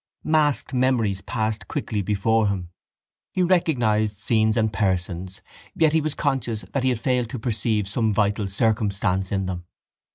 [0.23, 2.71] Masked memories passed quickly before him:
[3.31, 5.43] he recognised scenes and persons
[5.75, 9.63] yet he was conscious that he had failed to perceive some vital circumstance in them.